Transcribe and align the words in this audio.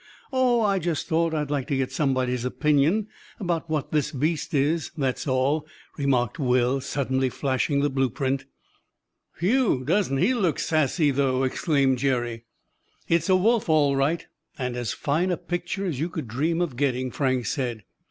"Oh, 0.33 0.61
I 0.61 0.79
just 0.79 1.05
thought 1.07 1.35
I'd 1.35 1.51
like 1.51 1.67
to 1.67 1.77
get 1.77 1.91
somebody's 1.91 2.43
opinion 2.43 3.07
about 3.39 3.69
what 3.69 3.91
this 3.91 4.11
beast 4.11 4.51
is, 4.51 4.89
that's 4.97 5.27
all," 5.27 5.67
remarked 5.95 6.39
Will, 6.39 6.81
suddenly 6.81 7.29
flashing 7.29 7.81
the 7.81 7.89
blueprint. 7.91 8.45
"Whew! 9.37 9.83
Doesn't 9.85 10.17
he 10.17 10.33
look 10.33 10.57
sassy, 10.57 11.11
though!" 11.11 11.43
exclaimed 11.43 11.99
Jerry. 11.99 12.45
"It's 13.07 13.29
a 13.29 13.35
wolf, 13.35 13.69
all 13.69 13.95
right, 13.95 14.25
and 14.57 14.75
as 14.75 14.91
fine 14.91 15.29
a 15.29 15.37
picture 15.37 15.85
as 15.85 15.99
you 15.99 16.09
could 16.09 16.27
dream 16.27 16.61
of 16.61 16.77
getting!" 16.77 17.11
Frank 17.11 17.45
said. 17.45 17.83